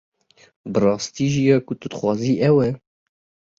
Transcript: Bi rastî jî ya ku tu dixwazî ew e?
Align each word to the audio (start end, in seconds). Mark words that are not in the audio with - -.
Bi 0.71 0.77
rastî 0.83 1.25
jî 1.33 1.41
ya 1.49 1.57
ku 1.67 1.73
tu 1.79 1.87
dixwazî 1.91 2.33
ew 2.47 2.55
e? 2.67 2.69